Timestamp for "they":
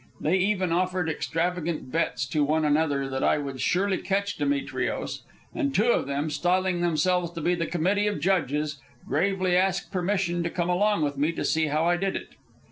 0.19-0.37